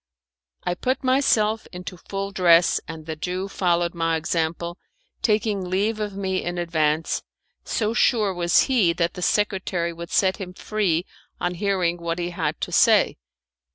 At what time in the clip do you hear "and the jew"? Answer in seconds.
2.87-3.47